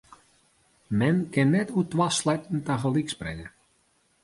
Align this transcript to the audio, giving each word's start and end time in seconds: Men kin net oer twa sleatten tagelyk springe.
Men 1.01 1.19
kin 1.33 1.51
net 1.57 1.69
oer 1.77 1.87
twa 1.91 2.07
sleatten 2.17 2.59
tagelyk 2.67 3.09
springe. 3.15 3.47